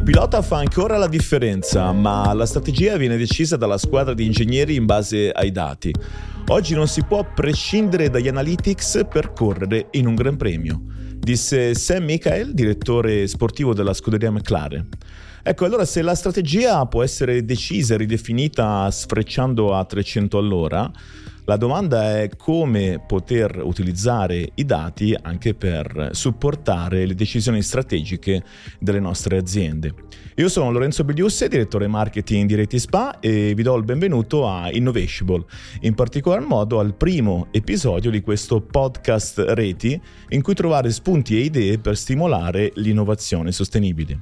[0.00, 4.74] Il pilota fa ancora la differenza, ma la strategia viene decisa dalla squadra di ingegneri
[4.74, 5.92] in base ai dati.
[6.46, 10.80] Oggi non si può prescindere dagli analytics per correre in un Gran Premio,
[11.18, 14.88] disse Sam Michael, direttore sportivo della scuderia McLaren.
[15.42, 20.90] Ecco, allora se la strategia può essere decisa e ridefinita sfrecciando a 300 all'ora,
[21.50, 28.44] la domanda è come poter utilizzare i dati anche per supportare le decisioni strategiche
[28.78, 29.92] delle nostre aziende.
[30.36, 34.70] Io sono Lorenzo Bigliusse, direttore marketing di Reti Spa e vi do il benvenuto a
[34.70, 35.44] Innovatible,
[35.80, 41.40] in particolar modo al primo episodio di questo podcast Reti in cui trovare spunti e
[41.40, 44.20] idee per stimolare l'innovazione sostenibile.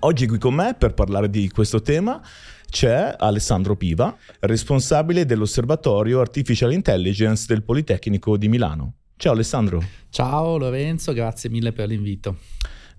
[0.00, 2.20] Oggi qui con me per parlare di questo tema
[2.68, 8.94] c'è Alessandro Piva, responsabile dell'Osservatorio Artificial Intelligence del Politecnico di Milano.
[9.16, 9.82] Ciao Alessandro.
[10.10, 12.36] Ciao Lorenzo, grazie mille per l'invito.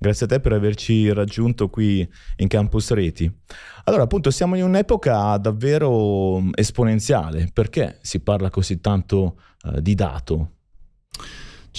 [0.02, 2.07] Grazie a te per averci raggiunto qui
[2.38, 3.29] in Campus Reti.
[3.83, 7.49] Allora, appunto, siamo in un'epoca davvero esponenziale.
[7.51, 10.51] Perché si parla così tanto uh, di dato?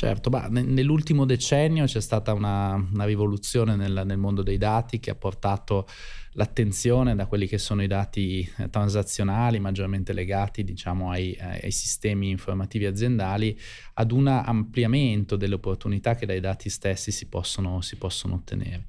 [0.01, 5.11] Certo, ma nell'ultimo decennio c'è stata una, una rivoluzione nel, nel, mondo dei dati che
[5.11, 5.87] ha portato
[6.33, 12.31] l'attenzione da quelli che sono i dati eh, transazionali maggiormente legati diciamo, ai, ai, sistemi
[12.31, 13.55] informativi aziendali
[13.93, 18.87] ad un ampliamento delle opportunità che dai dati stessi si possono, si possono ottenere.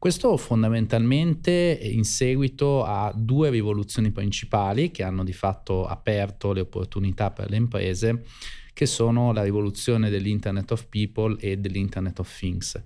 [0.00, 7.30] Questo fondamentalmente in seguito a due rivoluzioni principali che hanno di fatto aperto le opportunità
[7.30, 8.24] per le imprese
[8.72, 12.82] che sono la rivoluzione dell'Internet of People e dell'Internet of Things.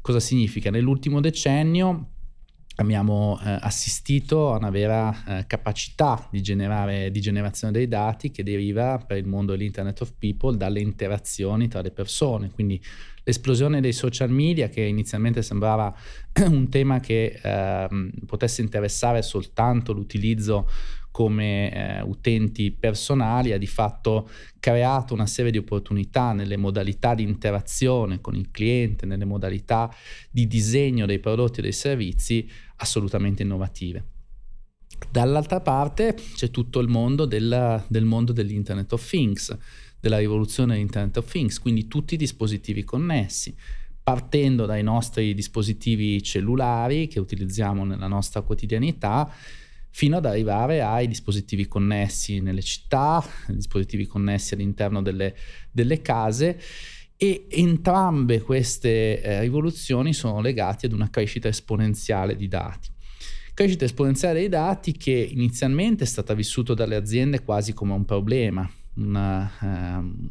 [0.00, 0.70] Cosa significa?
[0.70, 2.10] Nell'ultimo decennio
[2.76, 8.44] abbiamo eh, assistito a una vera eh, capacità di, generare, di generazione dei dati che
[8.44, 12.80] deriva per il mondo dell'Internet of People dalle interazioni tra le persone, quindi
[13.24, 15.94] l'esplosione dei social media che inizialmente sembrava
[16.46, 17.88] un tema che eh,
[18.26, 20.68] potesse interessare soltanto l'utilizzo
[21.12, 27.22] come eh, utenti personali ha di fatto creato una serie di opportunità nelle modalità di
[27.22, 29.94] interazione con il cliente, nelle modalità
[30.30, 34.04] di disegno dei prodotti e dei servizi assolutamente innovative.
[35.10, 39.56] Dall'altra parte c'è tutto il mondo del, del mondo dell'Internet of Things,
[40.02, 43.54] della rivoluzione dell'Internet of Things, quindi tutti i dispositivi connessi,
[44.02, 49.32] partendo dai nostri dispositivi cellulari che utilizziamo nella nostra quotidianità
[49.90, 55.36] fino ad arrivare ai dispositivi connessi nelle città, dispositivi connessi all'interno delle,
[55.70, 56.60] delle case
[57.16, 62.88] e entrambe queste eh, rivoluzioni sono legate ad una crescita esponenziale di dati.
[63.54, 68.68] Crescita esponenziale dei dati che inizialmente è stata vissuta dalle aziende quasi come un problema,
[68.94, 69.66] una, uh,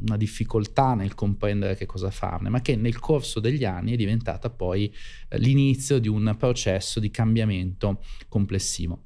[0.02, 4.50] una, difficoltà nel comprendere che cosa farne, ma che nel corso degli anni è diventata
[4.50, 4.94] poi
[5.30, 9.06] uh, l'inizio di un processo di cambiamento complessivo.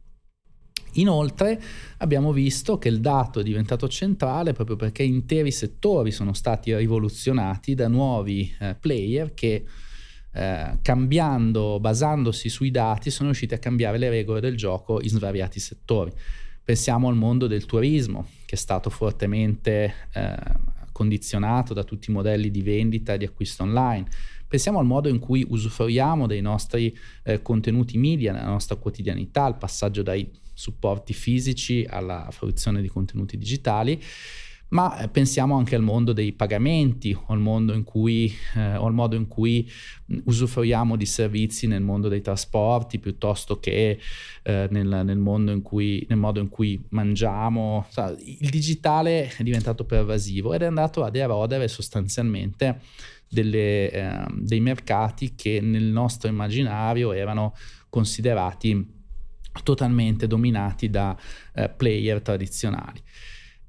[0.97, 1.61] Inoltre
[1.97, 7.75] abbiamo visto che il dato è diventato centrale proprio perché interi settori sono stati rivoluzionati
[7.75, 9.65] da nuovi eh, player che
[10.31, 15.59] eh, cambiando, basandosi sui dati, sono riusciti a cambiare le regole del gioco in svariati
[15.59, 16.11] settori.
[16.65, 20.35] Pensiamo al mondo del turismo, che è stato fortemente eh,
[20.91, 24.07] condizionato da tutti i modelli di vendita e di acquisto online.
[24.47, 29.57] Pensiamo al modo in cui usufruiamo dei nostri eh, contenuti media nella nostra quotidianità, il
[29.57, 34.01] passaggio dai supporti fisici alla fruizione di contenuti digitali
[34.75, 37.39] ma eh, pensiamo anche al mondo dei pagamenti o al
[37.85, 39.71] cui, eh, o al modo in cui
[40.25, 43.97] usufruiamo di servizi nel mondo dei trasporti piuttosto che
[44.43, 47.87] eh, nel, nel, cui, nel modo in cui mangiamo.
[48.19, 52.81] Il digitale è diventato pervasivo ed è andato ad erodere sostanzialmente
[53.29, 57.55] delle, eh, dei mercati che nel nostro immaginario erano
[57.89, 58.93] considerati
[59.63, 61.17] totalmente dominati da
[61.53, 63.01] eh, player tradizionali.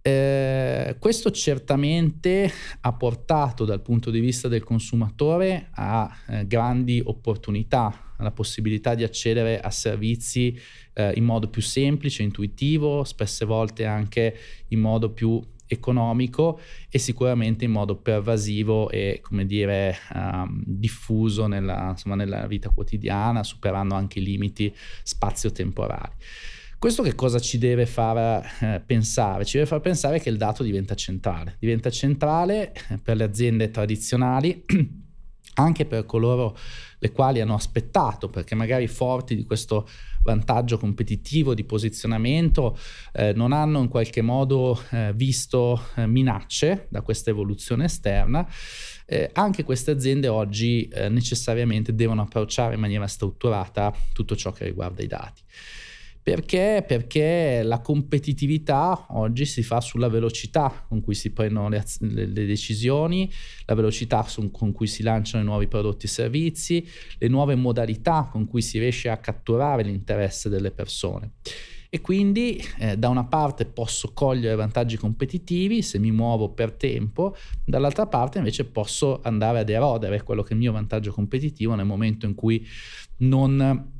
[0.06, 2.48] Eh, questo certamente
[2.82, 9.02] ha portato dal punto di vista del consumatore a eh, grandi opportunità, alla possibilità di
[9.02, 10.56] accedere a servizi
[10.92, 14.36] eh, in modo più semplice, intuitivo, spesse volte anche
[14.68, 21.88] in modo più economico e sicuramente in modo pervasivo e come dire um, diffuso nella,
[21.90, 24.72] insomma, nella vita quotidiana, superando anche i limiti
[25.02, 26.12] spazio-temporali.
[26.78, 29.46] Questo che cosa ci deve far eh, pensare?
[29.46, 33.70] Ci deve far pensare che il dato diventa centrale, diventa centrale eh, per le aziende
[33.70, 34.62] tradizionali
[35.54, 36.54] anche per coloro
[36.98, 39.88] le quali hanno aspettato, perché magari forti di questo
[40.22, 42.76] vantaggio competitivo di posizionamento
[43.14, 48.46] eh, non hanno in qualche modo eh, visto eh, minacce da questa evoluzione esterna,
[49.06, 55.02] eh, anche queste aziende oggi necessariamente devono approcciare in maniera strutturata tutto ciò che riguarda
[55.02, 55.42] i dati.
[56.26, 56.84] Perché?
[56.84, 62.46] Perché la competitività oggi si fa sulla velocità con cui si prendono le, le, le
[62.46, 63.30] decisioni,
[63.64, 66.84] la velocità su, con cui si lanciano i nuovi prodotti e servizi,
[67.18, 71.34] le nuove modalità con cui si riesce a catturare l'interesse delle persone.
[71.88, 77.36] E quindi eh, da una parte posso cogliere vantaggi competitivi se mi muovo per tempo,
[77.64, 81.86] dall'altra parte invece posso andare ad erodere quello che è il mio vantaggio competitivo nel
[81.86, 82.66] momento in cui
[83.18, 83.94] non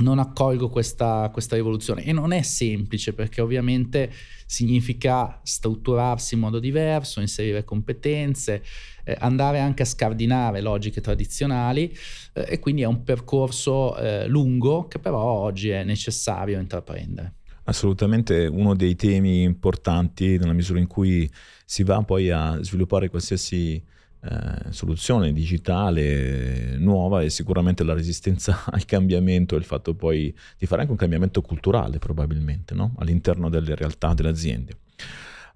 [0.00, 4.10] non accolgo questa, questa, rivoluzione e non è semplice perché ovviamente
[4.46, 8.62] significa strutturarsi in modo diverso, inserire competenze,
[9.04, 11.96] eh, andare anche a scardinare logiche tradizionali
[12.32, 17.34] eh, e quindi è un percorso eh, lungo che però oggi è necessario intraprendere.
[17.64, 21.30] Assolutamente uno dei temi importanti nella misura in cui
[21.64, 23.80] si va poi a sviluppare qualsiasi
[24.22, 30.66] eh, soluzione digitale nuova è sicuramente la resistenza al cambiamento e il fatto poi di
[30.66, 32.94] fare anche un cambiamento culturale probabilmente no?
[32.98, 34.76] all'interno delle realtà delle aziende.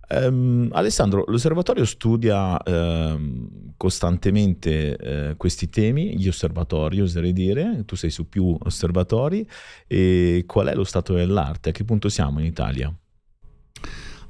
[0.07, 8.11] Um, Alessandro, l'osservatorio studia uh, costantemente uh, questi temi, gli osservatori oserei dire, tu sei
[8.11, 9.49] su più osservatori,
[9.87, 11.71] e qual è lo stato dell'arte?
[11.71, 12.95] A che punto siamo in Italia?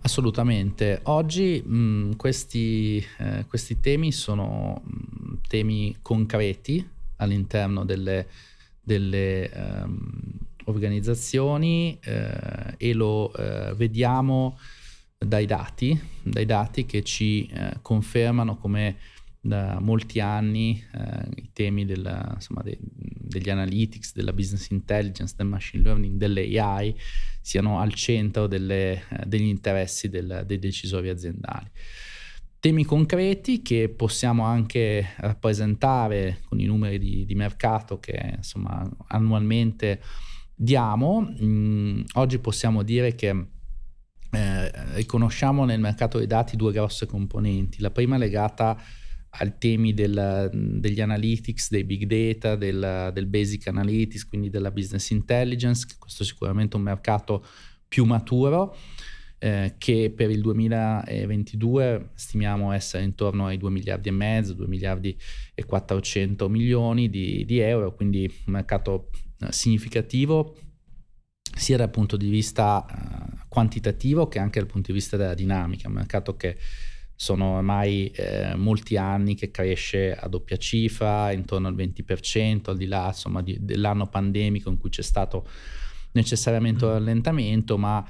[0.05, 1.01] Assolutamente.
[1.05, 6.87] Oggi mh, questi, eh, questi, temi sono mh, temi concreti
[7.17, 8.29] all'interno delle,
[8.83, 10.05] delle um,
[10.67, 14.59] organizzazioni eh, e lo eh, vediamo
[15.17, 18.97] dai dati, dai dati che ci eh, confermano come
[19.41, 22.79] da molti anni eh, i temi della, insomma, de,
[23.27, 26.95] degli analytics, della business intelligence, del machine learning, delle AI
[27.41, 31.71] siano al centro delle, eh, degli interessi del, dei decisori aziendali.
[32.59, 40.01] Temi concreti che possiamo anche rappresentare con i numeri di, di mercato che insomma, annualmente
[40.55, 41.31] diamo.
[41.43, 43.47] Mm, oggi possiamo dire che
[44.31, 47.81] eh, riconosciamo nel mercato dei dati due grosse componenti.
[47.81, 48.81] La prima è legata
[49.37, 55.11] ai temi del, degli analytics, dei big data, del, del, basic analytics, quindi della business
[55.11, 57.45] intelligence, questo è sicuramente un mercato
[57.89, 58.77] più maturo
[59.39, 65.17] eh, che per il 2022 stimiamo essere intorno ai 2 miliardi e mezzo, 2 miliardi
[65.55, 69.11] e 400 milioni di, di euro, quindi un mercato
[69.41, 70.57] eh, significativo
[71.57, 75.89] sia dal punto di vista eh, quantitativo che anche dal punto di vista della dinamica,
[75.89, 76.57] un mercato che
[77.17, 82.87] sono ormai eh, molti anni che cresce a doppia cifra, intorno al 20%, al di
[82.87, 85.47] là insomma, di, dell'anno pandemico in cui c'è stato
[86.13, 86.95] necessariamente un mm.
[86.95, 88.05] rallentamento, ma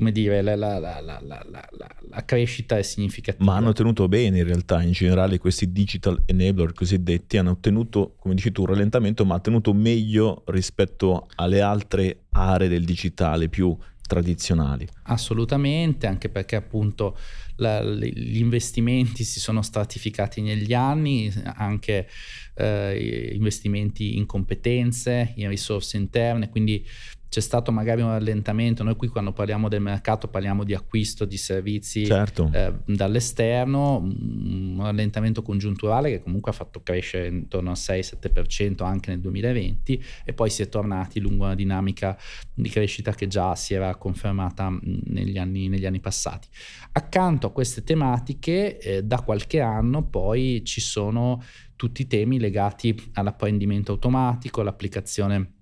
[0.00, 3.44] come dire, la, la, la, la, crescita è significativa.
[3.44, 8.34] Ma hanno tenuto bene in realtà, in generale questi digital enabler cosiddetti hanno ottenuto, come
[8.34, 13.76] dici tu, un rallentamento, ma ha tenuto meglio rispetto alle altre aree del digitale più
[14.10, 14.88] tradizionali.
[15.04, 17.16] Assolutamente, anche perché appunto
[17.56, 22.08] la, gli investimenti si sono stratificati negli anni, anche
[22.56, 26.84] eh, investimenti in competenze, in risorse interne, quindi
[27.30, 28.82] c'è stato magari un rallentamento.
[28.82, 32.50] Noi qui quando parliamo del mercato parliamo di acquisto di servizi certo.
[32.52, 39.20] eh, dall'esterno, un rallentamento congiunturale che comunque ha fatto crescere intorno al 6-7% anche nel
[39.20, 42.18] 2020 e poi si è tornati lungo una dinamica
[42.52, 46.48] di crescita che già si era confermata negli anni, negli anni passati.
[46.92, 51.40] Accanto a queste tematiche eh, da qualche anno poi ci sono
[51.76, 55.58] tutti i temi legati all'apprendimento automatico, all'applicazione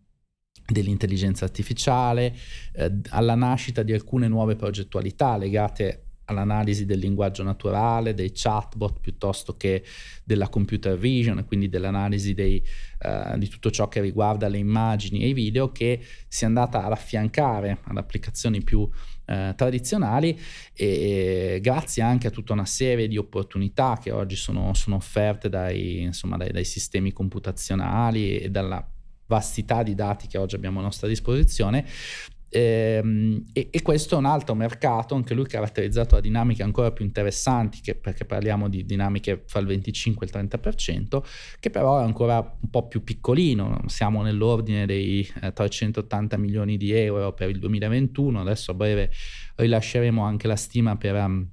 [0.71, 2.35] dell'intelligenza artificiale,
[2.75, 9.57] eh, alla nascita di alcune nuove progettualità legate all'analisi del linguaggio naturale, dei chatbot piuttosto
[9.57, 9.83] che
[10.23, 12.63] della computer vision, quindi dell'analisi dei,
[13.01, 16.85] uh, di tutto ciò che riguarda le immagini e i video, che si è andata
[16.85, 20.39] ad affiancare ad applicazioni più uh, tradizionali
[20.75, 25.49] e, e, grazie anche a tutta una serie di opportunità che oggi sono, sono offerte
[25.49, 28.87] dai, insomma, dai, dai sistemi computazionali e dalla
[29.29, 31.87] vastità di dati che oggi abbiamo a nostra disposizione.
[32.51, 37.05] Ehm, e, e, questo è un altro mercato, anche lui caratterizzato da dinamiche ancora più
[37.05, 41.23] interessanti, che, perché parliamo di dinamiche fra il 25 e il 30%,
[41.61, 46.93] che però è ancora un po' più piccolino, siamo nell'ordine dei eh, 380 milioni di
[46.93, 49.11] euro per il 2021, adesso a breve
[49.57, 51.15] rilasceremo anche la stima per...
[51.15, 51.51] Um,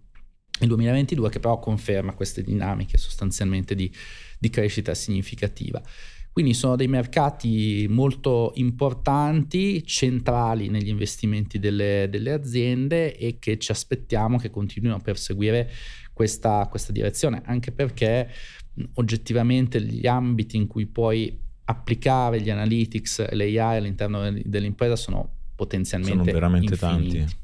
[0.62, 3.94] il 2022 che però conferma queste dinamiche sostanzialmente di,
[4.39, 5.82] di crescita significativa.
[6.36, 13.72] Quindi sono dei mercati molto importanti, centrali negli investimenti delle, delle aziende e che ci
[13.72, 15.72] aspettiamo che continuino a perseguire
[16.12, 18.30] questa, questa direzione, anche perché
[18.96, 26.20] oggettivamente gli ambiti in cui puoi applicare gli analytics e l'AI all'interno dell'impresa sono potenzialmente
[26.20, 27.18] sono veramente infiniti.
[27.18, 27.36] tanti.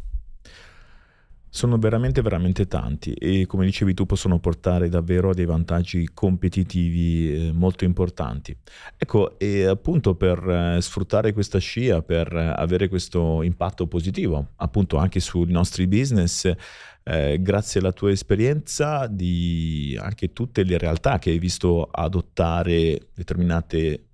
[1.53, 7.49] Sono veramente, veramente tanti e come dicevi tu possono portare davvero a dei vantaggi competitivi
[7.49, 8.55] eh, molto importanti.
[8.95, 15.19] Ecco, e appunto per eh, sfruttare questa scia, per avere questo impatto positivo appunto anche
[15.19, 16.49] sui nostri business,
[17.03, 24.10] eh, grazie alla tua esperienza di anche tutte le realtà che hai visto adottare determinate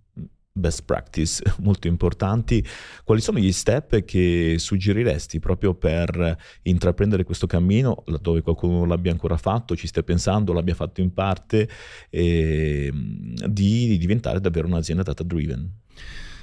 [0.57, 2.65] best practice molto importanti,
[3.03, 9.11] quali sono gli step che suggeriresti proprio per intraprendere questo cammino, laddove qualcuno non l'abbia
[9.11, 11.69] ancora fatto, ci stia pensando, l'abbia fatto in parte,
[12.09, 15.85] eh, di diventare davvero un'azienda data driven?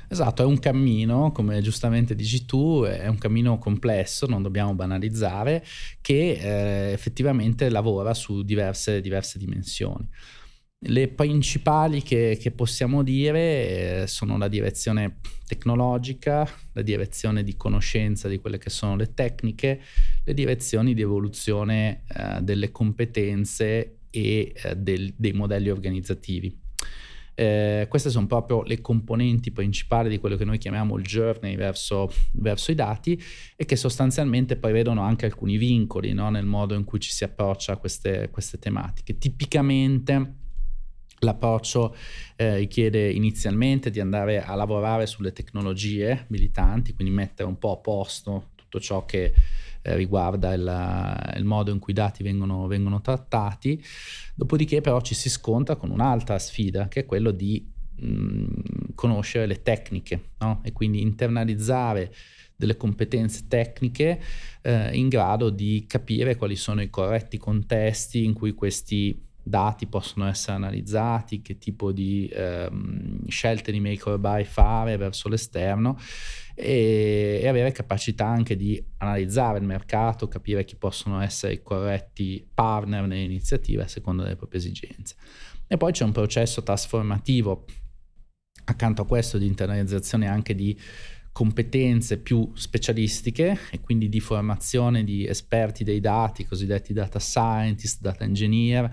[0.08, 5.64] Esatto, è un cammino, come giustamente dici tu, è un cammino complesso, non dobbiamo banalizzare,
[6.00, 10.06] che eh, effettivamente lavora su diverse, diverse dimensioni.
[10.86, 18.28] Le principali che, che possiamo dire eh, sono la direzione tecnologica, la direzione di conoscenza
[18.28, 19.80] di quelle che sono le tecniche,
[20.22, 26.60] le direzioni di evoluzione eh, delle competenze e eh, del, dei modelli organizzativi.
[27.36, 32.12] Eh, queste sono proprio le componenti principali di quello che noi chiamiamo il journey verso,
[32.32, 33.20] verso i dati
[33.56, 36.28] e che sostanzialmente prevedono anche alcuni vincoli no?
[36.30, 39.16] nel modo in cui ci si approccia a queste, queste tematiche.
[39.18, 40.42] Tipicamente
[41.24, 41.96] L'approccio
[42.36, 47.76] eh, richiede inizialmente di andare a lavorare sulle tecnologie militanti, quindi mettere un po' a
[47.78, 49.32] posto tutto ciò che
[49.82, 53.82] eh, riguarda il, il, modo in cui i dati vengono, vengono, trattati,
[54.34, 59.62] dopodiché però ci si scontra con un'altra sfida che è quello di mh, conoscere le
[59.62, 60.60] tecniche no?
[60.64, 62.12] e quindi internalizzare
[62.56, 64.20] delle competenze tecniche
[64.62, 70.26] eh, in grado di capire quali sono i corretti contesti in cui questi dati possono
[70.26, 75.98] essere analizzati, che tipo di ehm, scelte di make or buy fare verso l'esterno
[76.54, 82.44] e, e, avere capacità anche di analizzare il mercato, capire chi possono essere i corretti
[82.52, 85.14] partner nelle iniziative a seconda delle proprie esigenze.
[85.66, 87.66] E poi c'è un processo trasformativo
[88.64, 90.78] accanto a questo di internalizzazione anche di
[91.32, 98.24] competenze più specialistiche e quindi di formazione di esperti dei dati, cosiddetti data scientist, data
[98.24, 98.90] engineer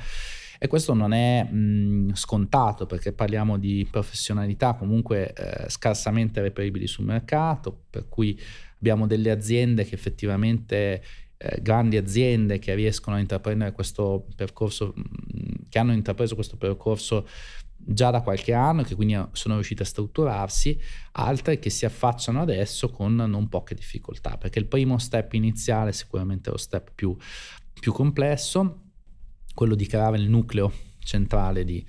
[0.64, 7.06] e questo non è mh, scontato perché parliamo di professionalità comunque eh, scarsamente reperibili sul
[7.06, 8.40] mercato, per cui
[8.78, 11.04] abbiamo delle aziende che effettivamente
[11.36, 14.94] eh, grandi aziende che riescono a intraprendere questo percorso,
[15.68, 17.28] che hanno intrapreso questo percorso
[17.76, 20.80] già da qualche anno, che quindi sono riuscite a strutturarsi,
[21.14, 25.94] altre che si affacciano adesso con non poche difficoltà, perché il primo step iniziale è
[25.94, 27.18] sicuramente lo step più,
[27.80, 28.91] più complesso
[29.54, 31.86] quello di creare il nucleo centrale di,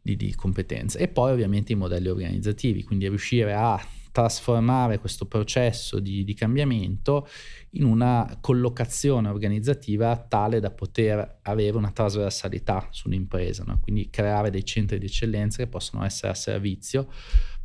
[0.00, 3.80] di, di competenze e poi ovviamente i modelli organizzativi, quindi riuscire a
[4.12, 7.28] trasformare questo processo di, di, cambiamento
[7.70, 13.78] in una collocazione organizzativa tale da poter avere una trasversalità sull'impresa, no?
[13.80, 17.08] quindi creare dei centri di eccellenza che possono essere a servizio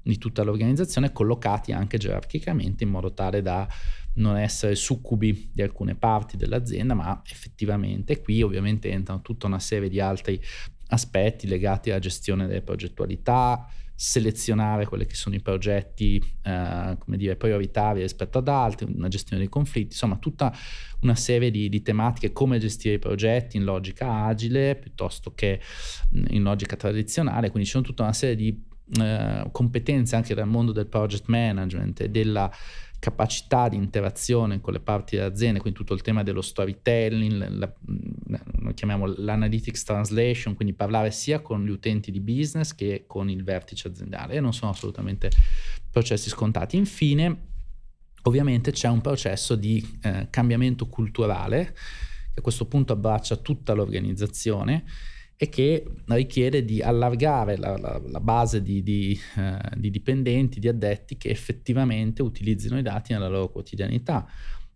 [0.03, 3.67] di tutta l'organizzazione, collocati anche gerarchicamente in modo tale da
[4.15, 9.89] non essere succubi di alcune parti dell'azienda, ma effettivamente qui ovviamente entrano tutta una serie
[9.89, 10.41] di altri
[10.87, 13.67] aspetti legati alla gestione delle progettualità,
[13.97, 19.41] selezionare quelli che sono i progetti eh, come dire, prioritari rispetto ad altri, una gestione
[19.41, 20.53] dei conflitti, insomma tutta
[21.01, 25.61] una serie di, di, tematiche come gestire i progetti in logica agile piuttosto che
[26.11, 30.87] in logica tradizionale, quindi c'è tutta una serie di eh, competenze anche dal mondo del
[30.87, 32.51] project management e della
[32.99, 37.71] capacità di interazione con le parti dell'azienda, quindi tutto il tema dello storytelling, la,
[38.59, 43.43] noi chiamiamo l'analytics translation, quindi parlare sia con gli utenti di business che con il
[43.43, 45.29] vertice aziendale e non sono assolutamente
[45.91, 46.77] processi scontati.
[46.77, 47.49] Infine,
[48.23, 51.75] ovviamente c'è un processo di eh, cambiamento culturale
[52.33, 54.83] che a questo punto abbraccia tutta l'organizzazione
[55.37, 60.67] e che richiede di allargare la, la, la base di, di, eh, di, dipendenti, di
[60.69, 64.25] addetti che effettivamente utilizzino i dati nella loro quotidianità.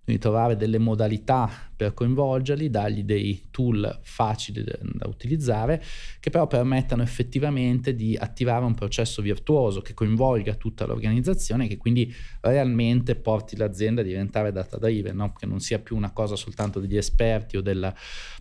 [0.10, 5.82] Quindi trovare delle modalità per coinvolgerli, dargli dei tool facili da utilizzare,
[6.20, 11.78] che però permettano effettivamente di attivare un processo virtuoso che coinvolga tutta l'organizzazione e che
[11.78, 15.32] quindi realmente porti l'azienda a diventare data driven, no?
[15.32, 17.96] che non sia più una cosa soltanto degli esperti o della,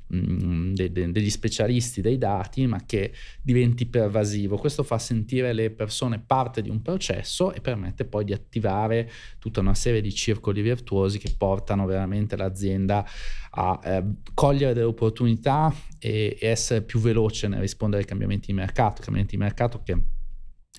[0.08, 4.56] mh, de, de, degli specialisti dei dati, ma che diventi pervasivo.
[4.56, 9.08] Questo fa sentire le persone parte di un processo e permette poi di attivare
[9.38, 13.04] tutta una serie di circoli virtuosi che portano veramente l'azienda
[13.50, 18.52] a eh, cogliere delle opportunità e, e essere più veloce nel rispondere ai cambiamenti di
[18.52, 20.02] mercato, cambiamenti di mercato che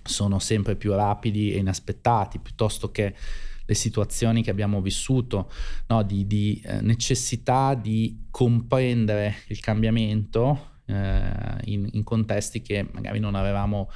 [0.04, 3.14] sono sempre più rapidi e inaspettati, piuttosto che
[3.66, 5.52] le situazioni che abbiamo vissuto,
[5.88, 6.02] no?
[6.02, 11.32] di, di eh, necessità di comprendere il cambiamento eh,
[11.66, 13.92] in, in, contesti che magari non avevamo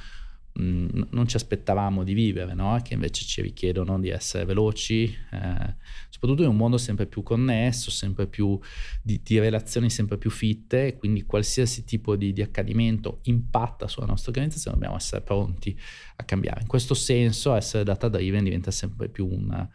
[0.60, 2.80] Mm, non ci aspettavamo di vivere, no?
[2.84, 5.74] che invece ci richiedono di essere veloci, eh,
[6.08, 8.56] soprattutto in un mondo sempre più connesso, sempre più
[9.02, 14.30] di, di relazioni sempre più fitte, quindi qualsiasi tipo di, di, accadimento impatta sulla nostra
[14.30, 15.76] organizzazione, dobbiamo essere pronti
[16.16, 16.60] a cambiare.
[16.60, 19.68] In questo senso essere data driven diventa sempre più una,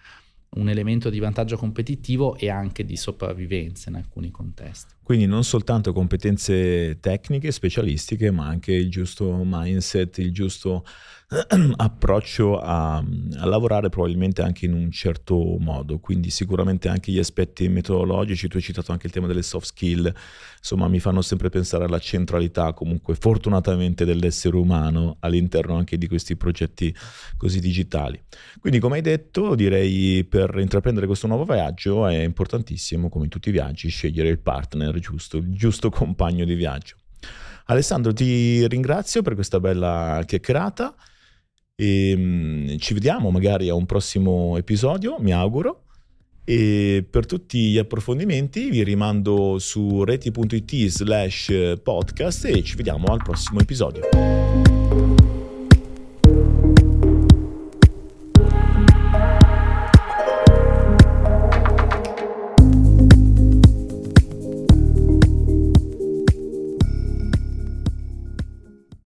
[0.51, 4.95] un elemento di vantaggio competitivo e anche di sopravvivenza in alcuni contesti.
[5.09, 10.85] Quindi non soltanto competenze tecniche, specialistiche, ma anche il giusto mindset, il giusto
[11.77, 17.69] approccio a, a, lavorare probabilmente anche in un certo modo, quindi sicuramente anche gli aspetti
[17.69, 20.11] metodologici, tu hai citato anche il tema delle soft skill,
[20.57, 26.35] insomma mi fanno sempre pensare alla centralità comunque fortunatamente dell'essere umano all'interno anche di questi
[26.35, 26.95] progetti
[27.37, 28.19] così digitali.
[28.59, 33.49] Quindi come hai detto direi per intraprendere questo nuovo viaggio è importantissimo come in tutti
[33.49, 36.95] i viaggi scegliere il partner giusto, il giusto compagno di viaggio.
[37.65, 40.95] Alessandro ti ringrazio per questa bella chiacchierata
[41.75, 45.83] e um, ci vediamo magari a un prossimo episodio, mi auguro.
[46.43, 53.21] E per tutti gli approfondimenti vi rimando su reti.it slash podcast e ci vediamo al
[53.21, 54.78] prossimo episodio.